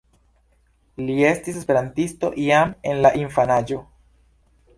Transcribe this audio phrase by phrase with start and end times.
[1.09, 3.79] Li estis esperantisto jam en la infanaĝo.